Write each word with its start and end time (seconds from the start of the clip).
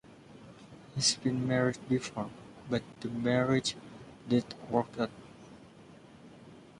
He's 0.95 1.13
been 1.13 1.47
married 1.47 1.77
before, 1.87 2.31
but 2.67 2.81
the 3.01 3.09
marriage 3.09 3.75
didn't 4.27 4.55
work 4.71 4.87
out. 4.97 5.11